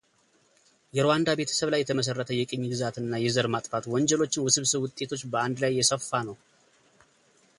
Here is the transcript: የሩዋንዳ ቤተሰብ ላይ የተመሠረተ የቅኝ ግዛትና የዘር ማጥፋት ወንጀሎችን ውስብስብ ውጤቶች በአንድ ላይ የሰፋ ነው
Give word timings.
የሩዋንዳ 0.97 1.27
ቤተሰብ 1.39 1.69
ላይ 1.73 1.81
የተመሠረተ 1.83 2.29
የቅኝ 2.37 2.63
ግዛትና 2.71 3.19
የዘር 3.25 3.47
ማጥፋት 3.55 3.87
ወንጀሎችን 3.95 4.45
ውስብስብ 4.47 4.81
ውጤቶች 4.87 5.23
በአንድ 5.33 5.59
ላይ 5.65 5.75
የሰፋ 5.79 6.09
ነው 6.29 6.37